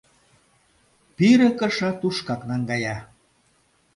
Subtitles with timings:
[1.15, 2.97] Пире кыша тушкак наҥгая.